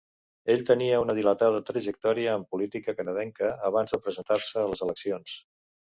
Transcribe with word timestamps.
Ell 0.53 0.61
tenia 0.69 1.01
una 1.01 1.15
dilatada 1.17 1.59
trajectòria 1.67 2.33
en 2.39 2.45
política 2.55 2.95
canadenca 3.03 3.53
abans 3.69 3.95
de 3.97 4.01
presentar-se 4.07 4.61
a 4.65 4.69
les 4.73 4.83
eleccions. 4.87 5.37